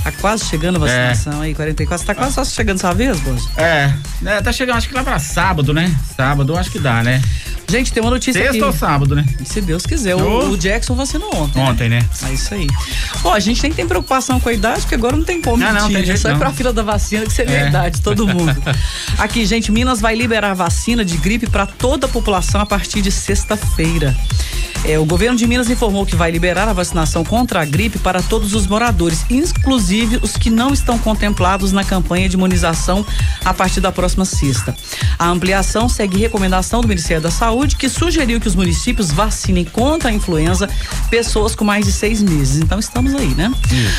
Tá 0.03 0.11
quase 0.13 0.45
chegando 0.45 0.77
a 0.77 0.79
vacinação 0.79 1.41
aí, 1.41 1.53
44. 1.53 2.05
Tá 2.07 2.15
quase 2.15 2.33
só 2.33 2.43
chegando 2.43 2.79
sua 2.79 2.93
vez, 2.93 3.19
Borges? 3.19 3.47
É. 3.55 3.93
é, 4.25 4.41
Tá 4.41 4.51
chegando, 4.51 4.77
acho 4.77 4.89
que 4.89 4.95
lá 4.95 5.03
pra 5.03 5.19
sábado, 5.19 5.73
né? 5.73 5.95
Sábado, 6.15 6.57
acho 6.57 6.71
que 6.71 6.79
dá, 6.79 7.03
né? 7.03 7.21
Gente, 7.69 7.93
tem 7.93 8.01
uma 8.03 8.09
notícia 8.09 8.41
Sexta 8.43 8.63
ou 8.65 8.69
aqui. 8.71 8.79
sábado, 8.79 9.15
né? 9.15 9.23
Se 9.45 9.61
Deus 9.61 9.85
quiser. 9.85 10.15
O, 10.15 10.49
o 10.49 10.57
Jackson 10.57 10.93
vacinou 10.95 11.29
ontem. 11.35 11.59
né? 11.63 11.69
Ontem, 11.69 11.87
né? 11.89 12.05
É 12.27 12.33
isso 12.33 12.53
aí. 12.53 12.67
Ó, 13.23 13.31
a 13.33 13.39
gente 13.39 13.61
nem 13.63 13.71
tem 13.71 13.87
preocupação 13.87 14.39
com 14.39 14.49
a 14.49 14.53
idade, 14.53 14.81
porque 14.81 14.95
agora 14.95 15.15
não 15.15 15.23
tem 15.23 15.39
como 15.41 15.57
não, 15.57 15.71
mentir, 15.71 15.87
tem 15.87 15.97
né? 15.99 16.05
jeito 16.05 16.19
Só 16.19 16.29
é 16.29 16.31
não. 16.33 16.39
pra 16.39 16.51
fila 16.51 16.73
da 16.73 16.83
vacina 16.83 17.23
que 17.25 17.31
seria 17.31 17.57
a 17.57 17.65
É. 17.65 17.69
idade, 17.69 18.01
todo 18.01 18.27
mundo. 18.27 18.53
Aqui, 19.19 19.45
gente, 19.45 19.71
Minas 19.71 20.01
vai 20.01 20.15
liberar 20.15 20.53
vacina 20.53 21.05
de 21.05 21.15
gripe 21.17 21.47
para 21.47 21.65
toda 21.65 22.07
a 22.07 22.09
população 22.09 22.59
a 22.59 22.65
partir 22.65 23.01
de 23.01 23.11
sexta-feira. 23.11 24.17
É, 24.83 24.97
o 24.97 25.05
governo 25.05 25.37
de 25.37 25.45
Minas 25.45 25.69
informou 25.69 26.05
que 26.05 26.15
vai 26.15 26.31
liberar 26.31 26.67
a 26.67 26.73
vacinação 26.73 27.23
contra 27.23 27.61
a 27.61 27.65
gripe 27.65 27.99
para 27.99 28.21
todos 28.21 28.55
os 28.55 28.65
moradores, 28.65 29.25
inclusive 29.29 30.19
os 30.23 30.35
que 30.35 30.49
não 30.49 30.73
estão 30.73 30.97
contemplados 30.97 31.71
na 31.71 31.83
campanha 31.83 32.27
de 32.27 32.35
imunização 32.35 33.05
a 33.45 33.53
partir 33.53 33.79
da 33.79 33.91
próxima 33.91 34.25
sexta. 34.25 34.75
A 35.19 35.27
ampliação 35.27 35.87
segue 35.87 36.17
recomendação 36.17 36.81
do 36.81 36.87
Ministério 36.87 37.21
da 37.21 37.29
Saúde, 37.29 37.75
que 37.75 37.87
sugeriu 37.87 38.39
que 38.39 38.47
os 38.47 38.55
municípios 38.55 39.11
vacinem 39.11 39.65
contra 39.65 40.09
a 40.09 40.13
influenza 40.13 40.67
pessoas 41.11 41.53
com 41.53 41.63
mais 41.63 41.85
de 41.85 41.91
seis 41.91 42.21
meses. 42.23 42.61
Então 42.61 42.79
estamos 42.79 43.13
aí, 43.13 43.35
né? 43.35 43.53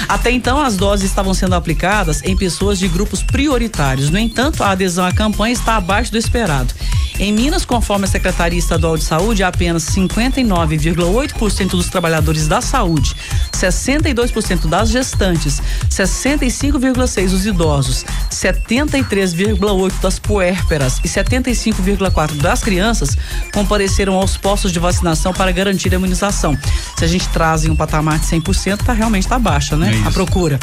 Até 0.09 0.33
então, 0.33 0.61
as 0.61 0.77
doses 0.77 1.09
estavam 1.09 1.33
sendo 1.33 1.55
aplicadas 1.55 2.23
em 2.25 2.37
pessoas 2.37 2.79
de 2.79 2.89
grupos 2.89 3.23
prioritários. 3.23 4.11
No 4.11 4.19
entanto, 4.19 4.65
a 4.65 4.71
adesão 4.71 5.05
à 5.05 5.12
campanha 5.12 5.53
está 5.53 5.77
abaixo 5.77 6.11
do 6.11 6.19
esperado. 6.19 6.75
Em 7.19 7.33
Minas, 7.33 7.64
conforme 7.64 8.04
a 8.04 8.09
Secretaria 8.09 8.59
Estadual 8.59 8.97
de 8.97 9.04
Saúde, 9.04 9.42
apenas 9.42 9.85
59,8% 9.85 11.71
dos 11.71 11.88
trabalhadores 11.88 12.49
da 12.49 12.61
saúde, 12.61 13.14
62% 13.52 14.66
das 14.66 14.90
gestantes, 14.90 15.61
65,6% 15.90 17.33
os 17.33 17.47
idosos, 17.47 18.04
73,8% 18.31 20.00
das 20.00 20.19
puérperas 20.19 21.00
e 21.04 21.09
75,4% 21.09 22.37
das 22.37 22.62
crianças 22.62 23.16
compareceram 23.52 24.14
aos 24.14 24.37
postos 24.37 24.73
de 24.73 24.78
vacinação 24.78 25.33
para 25.33 25.52
garantir 25.52 25.92
a 25.92 25.97
imunização. 25.97 26.57
Se 26.97 27.04
a 27.04 27.09
gente 27.09 27.28
traz 27.28 27.64
em 27.64 27.71
um 27.71 27.76
patamar 27.76 28.19
de 28.19 28.26
100%, 28.26 28.78
tá 28.78 28.92
realmente 28.92 29.28
tá 29.28 29.38
baixa, 29.38 29.76
né? 29.76 30.00
É 30.04 30.09
a 30.09 30.11
procura. 30.11 30.59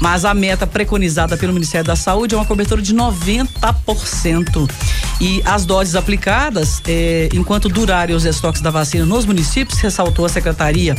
Mas 0.00 0.24
a 0.24 0.34
meta 0.34 0.66
preconizada 0.66 1.36
pelo 1.36 1.52
Ministério 1.52 1.86
da 1.86 1.96
Saúde 1.96 2.34
é 2.34 2.38
uma 2.38 2.44
cobertura 2.44 2.82
de 2.82 2.94
90%. 2.94 4.68
E 5.20 5.42
as 5.44 5.64
doses 5.64 5.94
aplicadas, 5.94 6.82
eh, 6.86 7.28
enquanto 7.32 7.68
durarem 7.68 8.14
os 8.14 8.24
estoques 8.24 8.60
da 8.60 8.70
vacina 8.70 9.06
nos 9.06 9.24
municípios, 9.24 9.78
ressaltou 9.80 10.26
a 10.26 10.28
secretaria. 10.28 10.94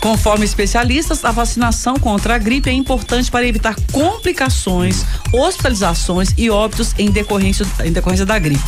Conforme 0.00 0.44
especialistas, 0.44 1.24
a 1.24 1.30
vacinação 1.30 1.94
contra 1.96 2.34
a 2.34 2.38
gripe 2.38 2.68
é 2.68 2.72
importante 2.72 3.30
para 3.30 3.46
evitar 3.46 3.76
complicações, 3.92 5.04
hospitalizações 5.32 6.30
e 6.36 6.50
óbitos 6.50 6.92
em 6.98 7.10
decorrência, 7.10 7.66
em 7.84 7.92
decorrência 7.92 8.26
da 8.26 8.38
gripe. 8.38 8.62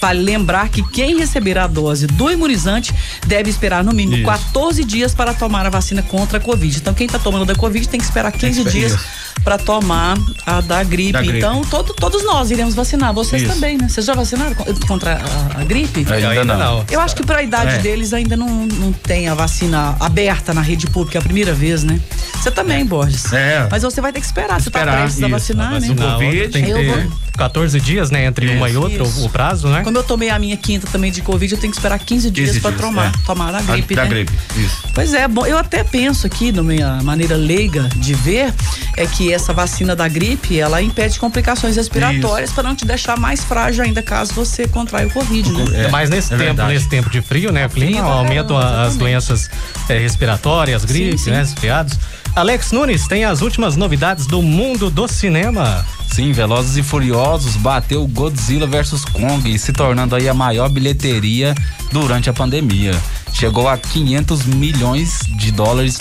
Vale 0.00 0.20
lembrar 0.22 0.68
que 0.68 0.82
quem 0.82 1.18
receber 1.18 1.56
a 1.56 1.66
dose 1.66 2.06
do 2.06 2.30
imunizante 2.30 2.92
deve 3.26 3.48
esperar 3.48 3.82
no 3.82 3.92
mínimo 3.92 4.16
Isso. 4.16 4.26
14 4.26 4.84
dias 4.84 5.14
para 5.14 5.32
tomar 5.32 5.64
a 5.64 5.70
vacina 5.70 6.02
contra 6.02 6.36
a 6.36 6.40
Covid. 6.40 6.76
Então, 6.78 6.92
quem 6.92 7.06
está 7.06 7.18
tomando 7.18 7.46
da 7.46 7.54
Covid 7.54 7.88
tem 7.88 7.98
que 7.98 8.04
esperar 8.04 8.30
15 8.32 8.64
que- 8.64 8.70
dias. 8.70 8.98
Para 9.42 9.58
tomar 9.58 10.16
a 10.46 10.60
da 10.60 10.82
gripe. 10.82 11.12
Da 11.12 11.20
gripe. 11.22 11.38
Então, 11.38 11.62
todo- 11.64 11.92
todos 11.94 12.24
nós 12.24 12.50
iremos 12.50 12.74
vacinar. 12.74 13.12
Vocês 13.12 13.42
Isso. 13.42 13.52
também, 13.52 13.76
né? 13.76 13.88
Vocês 13.88 14.06
já 14.06 14.14
vacinaram 14.14 14.54
co- 14.54 14.64
contra 14.86 15.14
a, 15.56 15.60
a 15.60 15.64
gripe? 15.64 16.06
Ainda, 16.10 16.44
não. 16.56 16.84
Eu 16.90 17.00
acho 17.00 17.14
que 17.16 17.24
para 17.24 17.38
a 17.38 17.42
idade 17.42 17.74
É. 17.74 17.78
deles 17.78 18.12
ainda 18.12 18.36
não, 18.36 18.66
não 18.66 18.92
tem 18.92 19.28
a 19.28 19.34
vacina 19.34 19.96
aberta 20.00 20.54
na 20.54 20.60
rede 20.62 20.86
pública, 20.86 21.18
é 21.18 21.20
a 21.20 21.22
primeira 21.22 21.52
vez, 21.52 21.82
né? 21.84 22.00
Você 22.40 22.50
também, 22.50 22.84
Borges. 22.84 23.32
É. 23.32 23.66
Mas 23.70 23.82
você 23.82 24.00
vai 24.00 24.12
ter 24.12 24.20
que 24.20 24.26
esperar, 24.26 24.60
você 24.60 24.70
tá 24.70 24.80
Esperar, 24.80 24.98
prestes 24.98 25.22
a 25.22 25.26
isso. 25.26 25.30
vacinar, 25.34 25.66
A 25.68 25.70
né? 25.80 25.80
vacina. 25.88 26.12
Covid, 26.12 26.48
tem 26.48 26.64
que 26.64 26.70
eu 26.70 26.76
ter 26.76 26.86
vou- 27.02 27.12
14 27.36 27.80
dias, 27.80 28.10
né? 28.10 28.26
Entre 28.26 28.48
uma 28.48 28.70
e 28.70 28.76
outra, 28.76 29.02
Isso. 29.02 29.22
o, 29.22 29.24
o 29.26 29.28
prazo, 29.28 29.66
né? 29.68 29.82
Como 29.82 29.98
eu 29.98 30.04
tomei 30.04 30.30
a 30.30 30.38
minha 30.38 30.56
quinta 30.56 30.86
também 30.86 31.10
de 31.10 31.20
Covid, 31.20 31.52
eu 31.52 31.60
tenho 31.60 31.72
que 31.72 31.76
esperar 31.76 31.98
15 31.98 32.30
dias 32.30 32.50
15 32.50 32.60
para 32.60 32.72
tomar, 32.72 33.06
é. 33.08 33.12
tomar 33.26 33.54
a 33.54 33.60
gripe, 33.60 33.94
da 33.96 34.04
né? 34.04 34.08
gripe, 34.08 34.32
isso. 34.56 34.76
Pois 34.94 35.12
é, 35.14 35.26
bom, 35.26 35.44
eu 35.44 35.58
até 35.58 35.82
penso 35.82 36.26
aqui, 36.28 36.52
na 36.52 36.62
minha 36.62 37.02
maneira 37.02 37.34
leiga 37.34 37.88
de 37.96 38.14
ver, 38.14 38.54
é 38.96 39.04
que 39.06 39.23
essa 39.32 39.52
vacina 39.52 39.94
da 39.96 40.06
gripe, 40.08 40.58
ela 40.58 40.80
impede 40.82 41.18
complicações 41.18 41.76
respiratórias 41.76 42.52
para 42.52 42.62
não 42.62 42.74
te 42.74 42.84
deixar 42.84 43.18
mais 43.18 43.42
frágil 43.44 43.84
ainda 43.84 44.02
caso 44.02 44.32
você 44.34 44.66
contraia 44.68 45.06
o 45.06 45.10
Covid, 45.10 45.50
né? 45.52 45.64
Ainda 45.76 45.88
mais 45.90 46.10
nesse 46.10 46.28
é 46.32 46.36
tempo, 46.36 46.44
verdade. 46.44 46.72
nesse 46.74 46.88
tempo 46.88 47.10
de 47.10 47.20
frio, 47.22 47.52
né? 47.52 47.66
O 47.66 47.70
clima 47.70 47.90
Frio 47.92 48.02
pra 48.04 48.12
aumentam 48.12 48.56
caramba, 48.56 48.76
a- 48.78 48.82
as 48.86 48.96
doenças 48.96 49.50
eh, 49.88 49.98
respiratórias, 49.98 50.84
gripes, 50.84 51.22
sim. 51.22 51.30
né? 51.30 51.38
Resfriados. 51.40 51.98
Alex 52.36 52.72
Nunes 52.72 53.06
tem 53.06 53.24
as 53.24 53.42
últimas 53.42 53.76
novidades 53.76 54.26
do 54.26 54.42
mundo 54.42 54.90
do 54.90 55.06
cinema. 55.06 55.86
Sim, 56.12 56.32
Velozes 56.32 56.76
e 56.76 56.82
Furiosos 56.82 57.56
bateu 57.56 58.06
Godzilla 58.08 58.66
vs 58.66 59.04
Kong, 59.04 59.58
se 59.58 59.72
tornando 59.72 60.14
aí 60.16 60.28
a 60.28 60.34
maior 60.34 60.68
bilheteria 60.68 61.54
durante 61.92 62.28
a 62.28 62.32
pandemia. 62.32 62.92
Chegou 63.32 63.68
a 63.68 63.76
500 63.76 64.46
milhões 64.46 65.20
de 65.36 65.50
dólares 65.52 65.98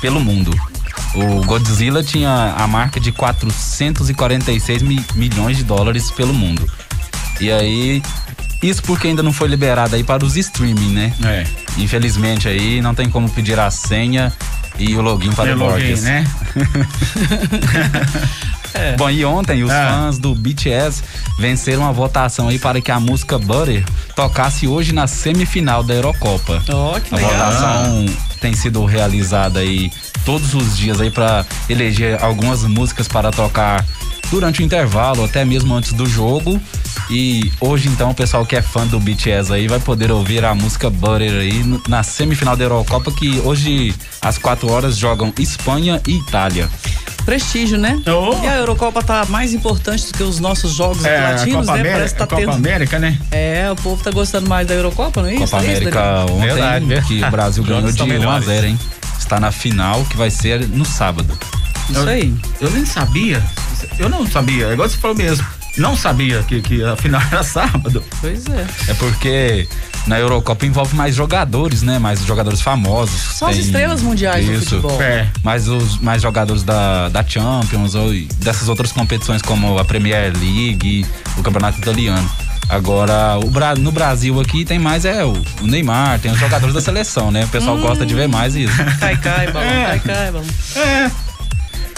pelo 0.00 0.20
mundo. 0.20 0.50
O 1.14 1.44
Godzilla 1.44 2.02
tinha 2.02 2.54
a 2.56 2.66
marca 2.66 2.98
de 2.98 3.12
446 3.12 4.82
mi- 4.82 5.04
milhões 5.14 5.56
de 5.56 5.62
dólares 5.64 6.10
pelo 6.10 6.34
mundo. 6.34 6.68
E 7.40 7.50
aí, 7.52 8.02
isso 8.62 8.82
porque 8.82 9.08
ainda 9.08 9.22
não 9.22 9.32
foi 9.32 9.48
liberado 9.48 9.94
aí 9.96 10.02
para 10.04 10.24
os 10.24 10.36
streaming, 10.36 10.92
né? 10.92 11.12
É. 11.24 11.44
Infelizmente 11.78 12.48
aí 12.48 12.80
não 12.80 12.94
tem 12.94 13.08
como 13.08 13.28
pedir 13.28 13.58
a 13.60 13.70
senha 13.70 14.32
e 14.78 14.94
o 14.96 15.00
login 15.00 15.30
para 15.32 15.54
o 15.54 15.58
Borges. 15.58 16.02
né? 16.02 16.24
Bom, 18.98 19.08
e 19.08 19.24
ontem 19.24 19.62
os 19.62 19.70
Ah. 19.70 19.88
fãs 20.06 20.18
do 20.18 20.34
BTS 20.34 21.02
venceram 21.38 21.86
a 21.86 21.92
votação 21.92 22.48
aí 22.48 22.58
para 22.58 22.80
que 22.80 22.90
a 22.90 22.98
música 22.98 23.38
Butter 23.38 23.84
tocasse 24.16 24.66
hoje 24.66 24.92
na 24.92 25.06
semifinal 25.06 25.84
da 25.84 25.94
Eurocopa. 25.94 26.60
Ó, 26.68 26.98
que 26.98 27.14
A 27.14 27.18
legal. 27.18 27.32
votação 27.32 28.06
tem 28.40 28.52
sido 28.54 28.84
realizada 28.84 29.60
aí 29.60 29.92
todos 30.24 30.54
os 30.54 30.76
dias 30.76 31.00
aí 31.00 31.10
para 31.10 31.44
eleger 31.68 32.22
algumas 32.22 32.62
músicas 32.64 33.06
para 33.08 33.30
tocar 33.30 33.84
durante 34.30 34.60
o 34.60 34.64
intervalo, 34.64 35.24
até 35.24 35.44
mesmo 35.44 35.74
antes 35.74 35.92
do 35.92 36.06
jogo. 36.06 36.60
E 37.10 37.52
hoje 37.60 37.88
então 37.88 38.10
o 38.10 38.14
pessoal 38.14 38.46
que 38.46 38.56
é 38.56 38.62
fã 38.62 38.86
do 38.86 38.98
BTS 38.98 39.52
aí 39.52 39.68
vai 39.68 39.78
poder 39.78 40.10
ouvir 40.10 40.42
a 40.44 40.54
música 40.54 40.88
Butter 40.88 41.32
aí 41.40 41.62
na 41.88 42.02
semifinal 42.02 42.56
da 42.56 42.64
Eurocopa 42.64 43.12
que 43.12 43.40
hoje 43.44 43.94
às 44.22 44.38
4 44.38 44.70
horas 44.72 44.96
jogam 44.96 45.32
Espanha 45.38 46.00
e 46.08 46.16
Itália. 46.16 46.68
Prestígio, 47.26 47.78
né? 47.78 48.00
Oh. 48.06 48.42
E 48.42 48.46
a 48.46 48.56
Eurocopa 48.56 49.02
tá 49.02 49.24
mais 49.28 49.54
importante 49.54 50.06
do 50.06 50.12
que 50.12 50.22
os 50.22 50.38
nossos 50.40 50.72
jogos 50.74 51.02
É, 51.04 51.20
latinos, 51.20 51.66
Copa 51.66 51.72
né? 51.72 51.80
América, 51.80 51.94
Parece 51.96 52.14
que 52.14 52.18
tá 52.18 52.26
Copa 52.26 52.40
tendo. 52.42 52.52
América, 52.52 52.98
né? 52.98 53.18
É, 53.30 53.70
o 53.70 53.76
povo 53.76 54.02
tá 54.02 54.10
gostando 54.10 54.46
mais 54.48 54.66
da 54.66 54.74
Eurocopa, 54.74 55.22
não 55.22 55.28
é 55.30 55.34
isso? 55.34 55.44
Copa 55.44 55.56
É 55.56 55.66
isso, 55.66 55.76
América 55.80 56.26
ontem, 56.30 56.40
Verdade, 56.46 57.02
que 57.06 57.24
o 57.24 57.30
Brasil 57.30 57.62
Os 57.64 57.68
ganhou 57.68 57.82
de 57.84 57.90
estão 57.90 58.06
1 58.06 58.10
a 58.10 58.12
melhores. 58.12 58.46
0, 58.46 58.66
hein? 58.66 58.78
Está 59.18 59.40
na 59.40 59.50
final, 59.50 60.04
que 60.04 60.16
vai 60.16 60.30
ser 60.30 60.68
no 60.68 60.84
sábado. 60.84 61.36
Isso 61.88 62.08
aí. 62.08 62.34
Eu 62.60 62.70
nem 62.70 62.84
sabia. 62.84 63.42
Eu 63.98 64.08
não 64.08 64.26
sabia. 64.26 64.68
É 64.68 64.72
igual 64.72 64.88
você 64.88 64.96
falou 64.96 65.16
mesmo. 65.16 65.46
Não 65.76 65.96
sabia 65.96 66.42
que, 66.44 66.62
que 66.62 66.84
a 66.84 66.96
final 66.96 67.20
era 67.30 67.42
sábado. 67.42 68.02
Pois 68.20 68.46
é. 68.46 68.66
É 68.88 68.94
porque 68.94 69.68
na 70.06 70.18
Eurocopa 70.18 70.64
envolve 70.66 70.94
mais 70.94 71.14
jogadores, 71.14 71.82
né? 71.82 71.98
Mais 71.98 72.24
jogadores 72.24 72.60
famosos. 72.60 73.20
São 73.36 73.48
as 73.48 73.56
estrelas 73.56 74.00
mundiais 74.00 74.46
do 74.46 74.52
Isso. 74.52 74.64
futebol. 74.80 75.02
É. 75.02 75.28
Mais 75.42 75.68
os 75.68 75.98
mais 75.98 76.22
jogadores 76.22 76.62
da, 76.62 77.08
da 77.08 77.26
Champions 77.26 77.94
ou 77.94 78.12
dessas 78.36 78.68
outras 78.68 78.92
competições 78.92 79.42
como 79.42 79.78
a 79.78 79.84
Premier 79.84 80.32
League, 80.32 81.06
o 81.36 81.42
Campeonato 81.42 81.78
Italiano. 81.78 82.30
Agora, 82.68 83.38
o 83.38 83.50
Bra- 83.50 83.74
no 83.74 83.92
Brasil 83.92 84.40
aqui 84.40 84.64
tem 84.64 84.78
mais 84.78 85.04
é 85.04 85.24
o, 85.24 85.32
o 85.60 85.66
Neymar, 85.66 86.18
tem 86.18 86.30
os 86.32 86.38
jogadores 86.38 86.74
da 86.74 86.80
seleção, 86.80 87.30
né? 87.30 87.44
O 87.44 87.48
pessoal 87.48 87.76
gosta 87.78 88.04
de 88.06 88.14
ver 88.14 88.26
mais 88.28 88.54
isso. 88.56 88.72
Cai, 88.98 89.16
cai, 89.18 89.50
balão, 89.52 89.68
É. 89.68 89.84
cai, 89.84 90.00
cai, 90.00 90.30
balão. 90.32 90.46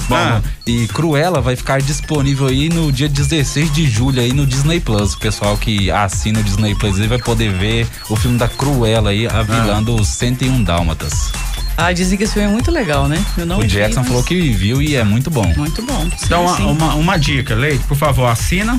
Bom, 0.08 0.14
Ah. 0.16 0.40
e 0.66 0.87
Cruella 0.88 1.40
vai 1.40 1.56
ficar 1.56 1.80
disponível 1.82 2.46
aí 2.46 2.68
no 2.68 2.92
dia 2.92 3.08
16 3.08 3.73
de 3.73 3.88
julho 3.90 4.20
aí 4.20 4.32
no 4.32 4.46
Disney 4.46 4.78
Plus. 4.78 5.14
O 5.14 5.18
pessoal 5.18 5.56
que 5.56 5.90
assina 5.90 6.38
o 6.38 6.42
Disney 6.44 6.75
Plus 6.76 7.00
aí 7.00 7.08
vai 7.08 7.18
poder 7.18 7.50
ver 7.52 7.88
o 8.08 8.14
filme 8.14 8.38
da 8.38 8.46
Cruella 8.46 9.11
aí, 9.11 9.26
a 9.26 9.42
vilã 9.42 9.82
dos 9.82 10.06
101 10.08 10.62
Dálmatas. 10.62 11.32
Ah, 11.76 11.92
dizem 11.92 12.16
que 12.16 12.25
esse 12.25 12.35
filme 12.35 12.49
é 12.49 12.52
muito 12.52 12.70
legal, 12.70 13.08
né? 13.08 13.23
Eu 13.37 13.44
não 13.46 13.58
o 13.58 13.62
vi, 13.62 13.66
Jackson 13.68 14.00
mas 14.00 14.08
falou 14.08 14.23
que 14.23 14.50
viu 14.52 14.80
e 14.80 14.94
é 14.96 15.02
muito 15.04 15.28
bom. 15.30 15.52
Muito 15.56 15.82
bom. 15.82 16.02
Sim, 16.16 16.25
Então, 16.25 16.44
uma, 16.44 16.56
sim. 16.56 16.64
uma, 16.64 16.94
uma 16.94 17.16
dica, 17.18 17.54
Leite, 17.54 17.85
por 17.85 17.96
favor, 17.96 18.26
assina 18.26 18.78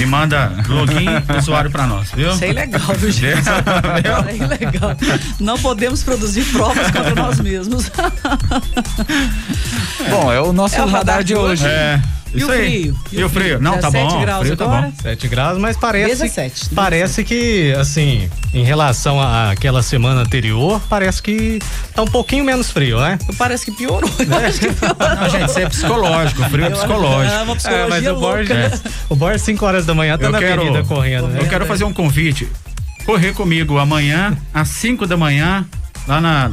e 0.00 0.06
manda 0.06 0.52
login 0.68 1.06
e 1.06 1.38
usuário 1.38 1.70
pra 1.70 1.86
nós, 1.86 2.10
viu? 2.12 2.30
Isso 2.30 2.44
é 2.44 2.50
ilegal, 2.50 2.94
viu, 2.96 3.10
gente? 3.10 3.48
é 4.28 4.36
ilegal. 4.36 4.96
Não 5.38 5.58
podemos 5.58 6.02
produzir 6.02 6.44
provas 6.52 6.90
contra 6.90 7.14
nós 7.14 7.38
mesmos. 7.40 7.90
Bom, 10.08 10.32
é 10.32 10.40
o 10.40 10.52
nosso 10.52 10.76
É 10.76 10.82
o 10.82 10.88
radar, 10.88 11.22
de 11.22 11.34
hoje. 11.34 11.66
É. 11.66 12.00
E 12.32 12.38
Isso 12.38 12.46
o 12.46 12.50
aí. 12.52 12.80
frio? 12.82 12.96
E 13.12 13.24
o 13.24 13.28
frio? 13.28 13.60
Não, 13.60 13.72
tá 13.78 13.90
17 13.90 14.14
bom. 14.14 14.20
graus 14.20 14.40
frio 14.42 14.56
tá 14.56 14.64
agora? 14.64 14.82
bom. 14.82 14.92
7 15.02 15.28
graus, 15.28 15.58
mas 15.58 15.76
parece. 15.76 16.08
17, 16.22 16.68
Parece 16.74 17.24
que, 17.24 17.72
assim, 17.78 18.30
em 18.54 18.62
relação 18.64 19.20
à- 19.20 19.50
àquela 19.50 19.82
semana 19.82 20.20
anterior, 20.20 20.80
parece 20.88 21.20
que 21.22 21.58
tá 21.94 22.02
um 22.02 22.06
pouquinho 22.06 22.44
menos 22.44 22.70
frio, 22.70 23.00
né? 23.00 23.18
Parece 23.36 23.64
que 23.64 23.72
piorou. 23.72 24.08
Acho 24.46 24.60
que 24.60 24.72
piorou. 24.72 24.96
Não, 25.20 25.28
gente, 25.28 25.50
isso 25.50 25.58
é 25.58 25.68
psicológico. 25.68 26.42
Frio 26.50 26.64
é 26.66 26.70
psicológico. 26.70 27.34
É 27.36 27.42
uma 27.42 27.52
É, 27.52 27.56
psicologia 27.56 27.88
mas 27.88 28.06
o. 28.06 28.20
Borges, 28.20 28.82
o 29.08 29.16
Borges 29.16 29.42
5 29.42 29.66
horas 29.66 29.84
da 29.86 29.94
manhã 29.94 30.16
tá 30.16 30.26
Eu 30.26 30.30
na 30.32 30.38
quero, 30.38 30.62
avenida 30.62 30.84
correndo, 30.84 31.26
né? 31.28 31.40
eu 31.42 31.48
quero 31.48 31.66
fazer 31.66 31.84
um 31.84 31.92
convite. 31.92 32.48
Correr 33.04 33.32
comigo 33.32 33.76
amanhã, 33.78 34.36
às 34.54 34.68
5 34.68 35.04
da 35.06 35.16
manhã, 35.16 35.66
lá 36.06 36.20
na 36.20 36.50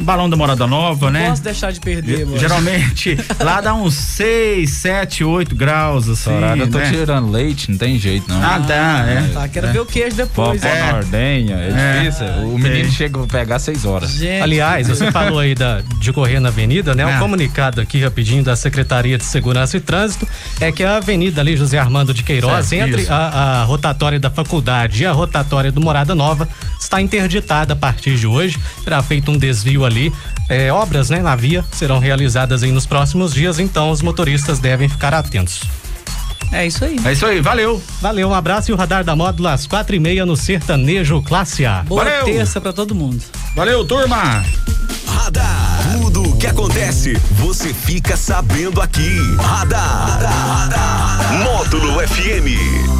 Balão 0.00 0.28
da 0.28 0.36
Morada 0.36 0.66
Nova, 0.66 1.10
né? 1.10 1.28
Posso 1.28 1.42
deixar 1.42 1.72
de 1.72 1.80
perder, 1.80 2.24
Borges. 2.24 2.40
Geralmente, 2.40 3.18
lá 3.40 3.60
dá 3.60 3.74
uns 3.74 3.94
6, 3.94 4.70
7, 4.70 5.24
8 5.24 5.54
graus, 5.54 6.08
assim. 6.08 6.30
Horário, 6.32 6.62
eu 6.64 6.70
tô 6.70 6.78
né? 6.78 6.90
tirando 6.90 7.30
leite, 7.30 7.70
não 7.70 7.78
tem 7.78 7.98
jeito 7.98 8.28
não. 8.28 8.42
Ah, 8.42 8.58
dá, 8.58 9.04
é. 9.06 9.30
Tá, 9.32 9.48
quero 9.48 9.68
ver 9.72 9.80
o 9.80 9.86
queijo 9.86 10.16
depois. 10.16 10.60
pó 10.60 10.66
né? 10.68 10.90
na 10.92 10.98
ordenha, 10.98 11.56
é, 11.56 11.70
É. 11.70 12.02
difícil. 12.02 12.26
O 12.48 12.58
menino 12.58 12.90
chega 12.90 13.22
a 13.22 13.26
pegar 13.26 13.58
6 13.58 13.84
horas. 13.84 14.10
Gente, 14.12 14.42
Aliás, 14.42 14.88
você 14.88 15.10
falou 15.12 15.38
aí 15.38 15.54
da, 15.54 15.82
de 15.98 16.12
correr 16.12 16.40
na 16.40 16.48
avenida, 16.48 16.94
né? 16.94 17.06
Um 17.06 17.16
Ah. 17.16 17.18
comunicado 17.18 17.80
aqui 17.80 18.00
rapidinho 18.02 18.42
da 18.42 18.56
Secretaria 18.56 19.18
de 19.18 19.24
Segurança 19.24 19.76
e 19.76 19.80
Trânsito 19.80 20.26
é 20.60 20.70
que 20.72 20.82
a 20.84 20.96
avenida 20.96 21.40
ali 21.40 21.56
José 21.56 21.78
Armando 21.78 22.14
de 22.14 22.22
Queiroz, 22.22 22.66
Certo, 22.66 22.88
entre 22.88 23.06
a, 23.10 23.60
a 23.60 23.64
rotatória 23.64 24.18
da 24.18 24.30
faculdade 24.30 25.02
e 25.02 25.06
a 25.06 25.12
rotatória 25.12 25.70
do 25.72 25.80
Morada 25.80 26.14
Nova, 26.14 26.48
está 26.78 27.00
interditada 27.00 27.72
a 27.72 27.76
partir 27.76 28.16
de 28.16 28.26
hoje. 28.26 28.58
Será 28.84 29.02
feito 29.02 29.30
um 29.30 29.36
desvio 29.38 29.84
ali. 29.84 29.89
É, 30.48 30.72
obras 30.72 31.10
né, 31.10 31.20
na 31.20 31.36
via 31.36 31.64
serão 31.72 31.98
realizadas 31.98 32.62
aí 32.62 32.72
nos 32.72 32.86
próximos 32.86 33.32
dias, 33.32 33.58
então 33.58 33.90
os 33.90 34.02
motoristas 34.02 34.58
devem 34.58 34.88
ficar 34.88 35.14
atentos. 35.14 35.62
é 36.52 36.66
isso 36.66 36.84
aí. 36.84 36.98
É 37.04 37.12
isso 37.12 37.24
aí, 37.26 37.40
valeu. 37.40 37.80
Valeu, 38.00 38.28
um 38.28 38.34
abraço 38.34 38.70
e 38.70 38.74
o 38.74 38.76
Radar 38.76 39.04
da 39.04 39.14
Módula 39.14 39.52
às 39.52 39.66
quatro 39.66 39.94
e 39.94 40.00
meia 40.00 40.26
no 40.26 40.36
Sertanejo 40.36 41.22
Classe 41.22 41.64
A. 41.64 41.82
Boa 41.84 42.04
Valeu. 42.04 42.24
terça 42.24 42.60
pra 42.60 42.72
todo 42.72 42.94
mundo. 42.94 43.22
Valeu, 43.54 43.84
turma. 43.84 44.44
Radar. 45.06 45.80
Tudo 46.00 46.36
que 46.36 46.46
acontece, 46.46 47.14
você 47.32 47.72
fica 47.74 48.16
sabendo 48.16 48.80
aqui. 48.80 49.16
Radar. 49.38 50.18
Módulo 51.44 52.00
FM. 52.06 52.99